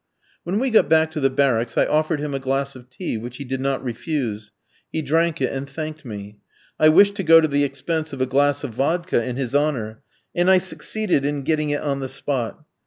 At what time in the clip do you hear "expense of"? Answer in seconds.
7.63-8.19